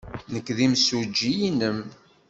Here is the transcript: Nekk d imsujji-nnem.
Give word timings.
Nekk 0.33 0.47
d 0.57 0.59
imsujji-nnem. 0.65 1.77